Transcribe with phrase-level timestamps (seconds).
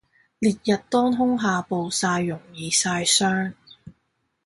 [0.39, 3.53] 烈日當空下暴曬容易曬傷